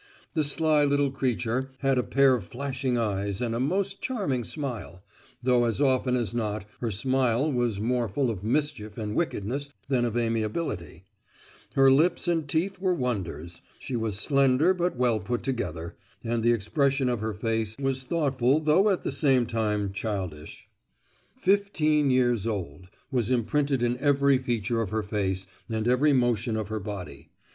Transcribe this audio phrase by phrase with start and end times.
[0.33, 5.03] The sly little creature had a pair of flashing eyes and a most charming smile,
[5.43, 10.03] though as often as not her smile was more full of mischief and wickedness than
[10.03, 11.03] of amiability;
[11.75, 16.51] her lips and teeth were wonders; she was slender but well put together, and the
[16.51, 20.67] expression of her face was thoughtful though at the same time childish.
[21.35, 26.69] "Fifteen years old" was imprinted in every feature of her face and every motion of
[26.69, 27.29] her body.